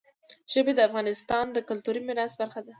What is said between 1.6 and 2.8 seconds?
کلتوري میراث برخه ده.